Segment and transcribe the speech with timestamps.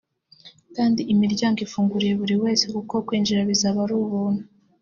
[0.75, 4.43] kandi imiryango ifunguriye buri wese kuko kwinjira bizaba ari ubuntu